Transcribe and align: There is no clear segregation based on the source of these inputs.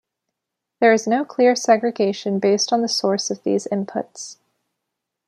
There 0.79 0.91
is 0.93 1.05
no 1.05 1.23
clear 1.23 1.55
segregation 1.55 2.39
based 2.39 2.73
on 2.73 2.81
the 2.81 2.87
source 2.89 3.29
of 3.29 3.43
these 3.43 3.67
inputs. 3.71 4.37